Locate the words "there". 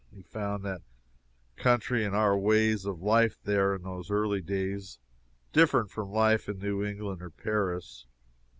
3.43-3.75